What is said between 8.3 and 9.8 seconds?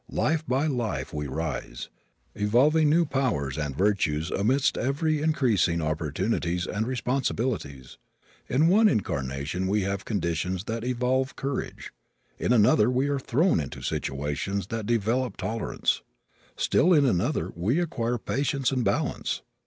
In one incarnation